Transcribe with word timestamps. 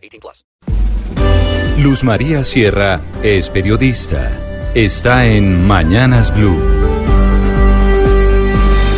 18 0.00 0.20
plus. 0.20 0.44
Luz 1.78 2.04
María 2.04 2.44
Sierra 2.44 3.00
es 3.22 3.48
periodista. 3.48 4.30
Está 4.74 5.26
en 5.26 5.66
Mañanas 5.66 6.34
Blue. 6.34 6.58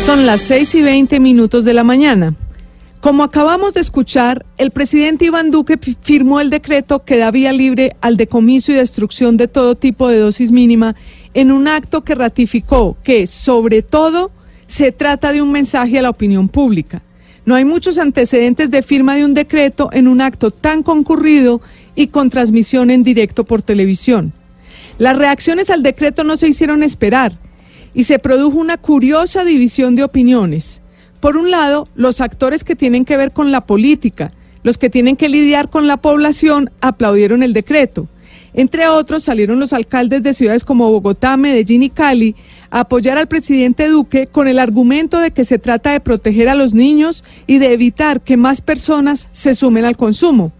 Son 0.05 0.25
las 0.25 0.41
6 0.41 0.75
y 0.75 0.81
20 0.81 1.19
minutos 1.19 1.63
de 1.65 1.73
la 1.73 1.83
mañana. 1.83 2.35
Como 2.99 3.23
acabamos 3.23 3.73
de 3.73 3.81
escuchar, 3.81 4.45
el 4.57 4.71
presidente 4.71 5.25
Iván 5.25 5.51
Duque 5.51 5.77
firmó 6.01 6.39
el 6.39 6.49
decreto 6.49 7.03
que 7.03 7.17
da 7.17 7.31
vía 7.31 7.51
libre 7.51 7.95
al 8.01 8.15
decomiso 8.15 8.71
y 8.71 8.75
destrucción 8.75 9.35
de 9.35 9.47
todo 9.47 9.75
tipo 9.75 10.07
de 10.07 10.19
dosis 10.19 10.51
mínima 10.51 10.95
en 11.33 11.51
un 11.51 11.67
acto 11.67 12.03
que 12.03 12.15
ratificó 12.15 12.97
que, 13.03 13.27
sobre 13.27 13.81
todo, 13.81 14.31
se 14.67 14.91
trata 14.91 15.31
de 15.33 15.41
un 15.41 15.51
mensaje 15.51 15.99
a 15.99 16.01
la 16.01 16.09
opinión 16.09 16.47
pública. 16.47 17.01
No 17.45 17.55
hay 17.55 17.65
muchos 17.65 17.97
antecedentes 17.97 18.71
de 18.71 18.83
firma 18.83 19.15
de 19.15 19.25
un 19.25 19.33
decreto 19.33 19.89
en 19.91 20.07
un 20.07 20.21
acto 20.21 20.51
tan 20.51 20.81
concurrido 20.81 21.61
y 21.95 22.07
con 22.07 22.29
transmisión 22.29 22.89
en 22.89 23.03
directo 23.03 23.43
por 23.43 23.61
televisión. 23.61 24.33
Las 24.97 25.17
reacciones 25.17 25.69
al 25.69 25.83
decreto 25.83 26.23
no 26.23 26.37
se 26.37 26.47
hicieron 26.47 26.83
esperar 26.83 27.37
y 27.93 28.05
se 28.05 28.19
produjo 28.19 28.57
una 28.57 28.77
curiosa 28.77 29.43
división 29.43 29.95
de 29.95 30.03
opiniones. 30.03 30.81
Por 31.19 31.37
un 31.37 31.51
lado, 31.51 31.87
los 31.95 32.21
actores 32.21 32.63
que 32.63 32.75
tienen 32.75 33.05
que 33.05 33.17
ver 33.17 33.31
con 33.31 33.51
la 33.51 33.65
política, 33.65 34.31
los 34.63 34.77
que 34.77 34.89
tienen 34.89 35.15
que 35.15 35.29
lidiar 35.29 35.69
con 35.69 35.87
la 35.87 35.97
población, 35.97 36.69
aplaudieron 36.81 37.43
el 37.43 37.53
decreto. 37.53 38.07
Entre 38.53 38.87
otros, 38.87 39.23
salieron 39.23 39.59
los 39.59 39.73
alcaldes 39.73 40.21
de 40.21 40.33
ciudades 40.33 40.63
como 40.63 40.91
Bogotá, 40.91 41.37
Medellín 41.37 41.81
y 41.81 41.89
Cali 41.89 42.35
a 42.69 42.81
apoyar 42.81 43.17
al 43.17 43.27
presidente 43.27 43.87
Duque 43.87 44.27
con 44.27 44.47
el 44.47 44.59
argumento 44.59 45.19
de 45.19 45.31
que 45.31 45.43
se 45.43 45.57
trata 45.57 45.91
de 45.91 45.99
proteger 45.99 46.49
a 46.49 46.55
los 46.55 46.73
niños 46.73 47.23
y 47.47 47.57
de 47.57 47.73
evitar 47.73 48.21
que 48.21 48.37
más 48.37 48.61
personas 48.61 49.29
se 49.31 49.55
sumen 49.55 49.85
al 49.85 49.97
consumo. 49.97 50.51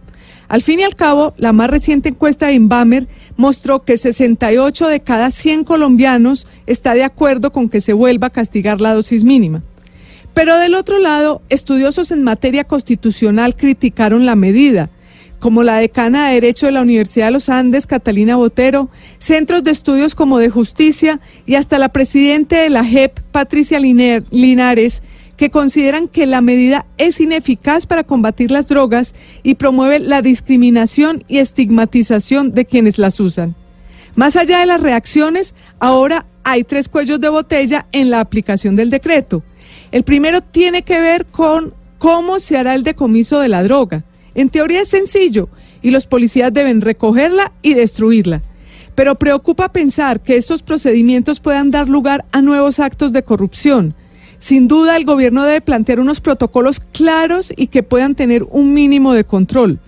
Al 0.47 0.61
fin 0.61 0.79
y 0.79 0.83
al 0.83 0.95
cabo, 0.95 1.33
la 1.37 1.53
más 1.53 1.69
reciente 1.69 2.09
encuesta 2.09 2.47
de 2.47 2.53
Inbamer 2.53 3.07
mostró 3.37 3.83
que 3.83 3.97
68 3.97 4.87
de 4.87 4.99
cada 4.99 5.31
100 5.31 5.63
colombianos 5.63 6.47
está 6.67 6.93
de 6.93 7.03
acuerdo 7.03 7.51
con 7.51 7.69
que 7.69 7.81
se 7.81 7.93
vuelva 7.93 8.27
a 8.27 8.31
castigar 8.31 8.81
la 8.81 8.93
dosis 8.93 9.23
mínima. 9.23 9.63
Pero 10.33 10.57
del 10.57 10.73
otro 10.73 10.99
lado, 10.99 11.41
estudiosos 11.49 12.11
en 12.11 12.23
materia 12.23 12.63
constitucional 12.63 13.55
criticaron 13.55 14.25
la 14.25 14.35
medida, 14.35 14.89
como 15.43 15.63
la 15.63 15.79
decana 15.79 16.29
de 16.29 16.35
Derecho 16.35 16.67
de 16.67 16.71
la 16.71 16.81
Universidad 16.81 17.25
de 17.25 17.31
los 17.31 17.49
Andes, 17.49 17.85
Catalina 17.85 18.37
Botero, 18.37 18.87
centros 19.19 19.61
de 19.61 19.71
estudios 19.71 20.15
como 20.15 20.39
de 20.39 20.49
Justicia 20.49 21.19
y 21.45 21.55
hasta 21.55 21.79
la 21.79 21.89
presidenta 21.89 22.61
de 22.61 22.69
la 22.69 22.85
JEP, 22.85 23.19
Patricia 23.33 23.77
Linares, 23.81 25.03
que 25.35 25.49
consideran 25.49 26.07
que 26.07 26.27
la 26.27 26.39
medida 26.39 26.85
es 26.97 27.19
ineficaz 27.19 27.85
para 27.85 28.05
combatir 28.05 28.51
las 28.51 28.69
drogas 28.69 29.15
y 29.43 29.55
promueve 29.55 29.99
la 29.99 30.21
discriminación 30.21 31.25
y 31.27 31.39
estigmatización 31.39 32.53
de 32.53 32.63
quienes 32.63 32.97
las 32.97 33.19
usan. 33.19 33.53
Más 34.15 34.37
allá 34.37 34.59
de 34.59 34.65
las 34.65 34.79
reacciones, 34.79 35.55
ahora 35.79 36.25
hay 36.45 36.63
tres 36.63 36.87
cuellos 36.87 37.19
de 37.19 37.27
botella 37.27 37.85
en 37.91 38.11
la 38.11 38.21
aplicación 38.21 38.77
del 38.77 38.89
decreto. 38.89 39.43
El 39.91 40.03
primero 40.03 40.39
tiene 40.39 40.83
que 40.83 41.01
ver 41.01 41.25
con 41.25 41.73
cómo 41.97 42.39
se 42.39 42.55
hará 42.55 42.75
el 42.75 42.83
decomiso 42.83 43.41
de 43.41 43.49
la 43.49 43.61
droga. 43.61 44.05
En 44.35 44.49
teoría 44.49 44.81
es 44.81 44.89
sencillo 44.89 45.49
y 45.81 45.91
los 45.91 46.07
policías 46.07 46.53
deben 46.53 46.81
recogerla 46.81 47.51
y 47.61 47.73
destruirla. 47.73 48.41
Pero 48.95 49.15
preocupa 49.15 49.71
pensar 49.71 50.21
que 50.21 50.37
estos 50.37 50.61
procedimientos 50.61 51.39
puedan 51.39 51.71
dar 51.71 51.89
lugar 51.89 52.25
a 52.31 52.41
nuevos 52.41 52.79
actos 52.79 53.11
de 53.11 53.23
corrupción. 53.23 53.95
Sin 54.39 54.67
duda, 54.67 54.97
el 54.97 55.05
gobierno 55.05 55.43
debe 55.43 55.61
plantear 55.61 55.99
unos 55.99 56.19
protocolos 56.19 56.79
claros 56.79 57.53
y 57.55 57.67
que 57.67 57.83
puedan 57.83 58.15
tener 58.15 58.43
un 58.43 58.73
mínimo 58.73 59.13
de 59.13 59.23
control. 59.23 59.79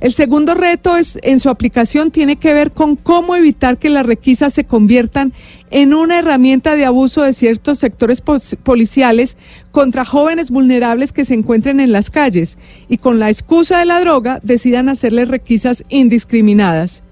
El 0.00 0.12
segundo 0.12 0.54
reto 0.54 0.96
es, 0.96 1.18
en 1.22 1.40
su 1.40 1.48
aplicación 1.48 2.10
tiene 2.10 2.36
que 2.36 2.54
ver 2.54 2.70
con 2.70 2.96
cómo 2.96 3.34
evitar 3.34 3.78
que 3.78 3.90
las 3.90 4.06
requisas 4.06 4.52
se 4.52 4.64
conviertan 4.64 5.32
en 5.70 5.94
una 5.94 6.18
herramienta 6.18 6.76
de 6.76 6.84
abuso 6.84 7.22
de 7.22 7.32
ciertos 7.32 7.78
sectores 7.78 8.22
policiales 8.62 9.36
contra 9.70 10.04
jóvenes 10.04 10.50
vulnerables 10.50 11.12
que 11.12 11.24
se 11.24 11.34
encuentren 11.34 11.80
en 11.80 11.92
las 11.92 12.10
calles 12.10 12.58
y 12.88 12.98
con 12.98 13.18
la 13.18 13.30
excusa 13.30 13.78
de 13.78 13.86
la 13.86 14.00
droga 14.00 14.40
decidan 14.42 14.88
hacerles 14.88 15.28
requisas 15.28 15.84
indiscriminadas. 15.88 17.02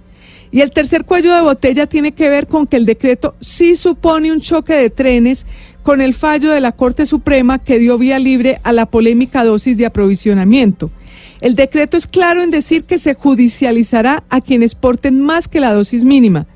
Y 0.56 0.62
el 0.62 0.70
tercer 0.70 1.04
cuello 1.04 1.34
de 1.34 1.42
botella 1.42 1.86
tiene 1.86 2.12
que 2.12 2.30
ver 2.30 2.46
con 2.46 2.66
que 2.66 2.78
el 2.78 2.86
decreto 2.86 3.34
sí 3.42 3.76
supone 3.76 4.32
un 4.32 4.40
choque 4.40 4.72
de 4.72 4.88
trenes 4.88 5.44
con 5.82 6.00
el 6.00 6.14
fallo 6.14 6.50
de 6.50 6.62
la 6.62 6.72
Corte 6.72 7.04
Suprema 7.04 7.58
que 7.58 7.78
dio 7.78 7.98
vía 7.98 8.18
libre 8.18 8.58
a 8.62 8.72
la 8.72 8.86
polémica 8.86 9.44
dosis 9.44 9.76
de 9.76 9.84
aprovisionamiento. 9.84 10.90
El 11.42 11.56
decreto 11.56 11.98
es 11.98 12.06
claro 12.06 12.42
en 12.42 12.50
decir 12.50 12.84
que 12.84 12.96
se 12.96 13.12
judicializará 13.12 14.24
a 14.30 14.40
quienes 14.40 14.74
porten 14.74 15.20
más 15.20 15.46
que 15.46 15.60
la 15.60 15.74
dosis 15.74 16.06
mínima. 16.06 16.46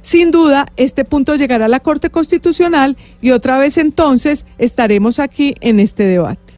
Sin 0.00 0.30
duda, 0.30 0.72
este 0.78 1.04
punto 1.04 1.36
llegará 1.36 1.66
a 1.66 1.68
la 1.68 1.80
Corte 1.80 2.08
Constitucional 2.08 2.96
y 3.20 3.32
otra 3.32 3.58
vez 3.58 3.76
entonces 3.76 4.46
estaremos 4.56 5.18
aquí 5.18 5.54
en 5.60 5.80
este 5.80 6.04
debate. 6.04 6.49